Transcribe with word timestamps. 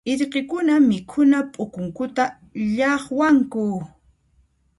Irqikuna 0.11 0.73
mikhuna 0.89 1.37
p'ukunkuta 1.51 2.23
llaqwanku. 2.75 3.63